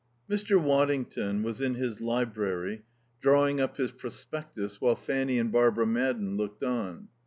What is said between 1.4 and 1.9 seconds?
was in